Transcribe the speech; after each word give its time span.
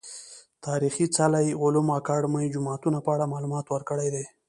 تاريخي 0.65 1.05
څلي، 1.17 1.47
علومو 1.61 1.91
اکادميو، 2.01 2.53
جوماتونه 2.55 2.97
په 3.05 3.09
اړه 3.15 3.31
معلومات 3.33 3.65
ورکړي 3.69 4.07
دي. 4.15 4.25